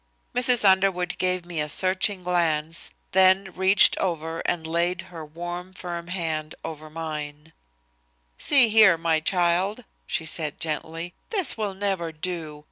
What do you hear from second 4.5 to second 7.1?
laid her warm, firm hand over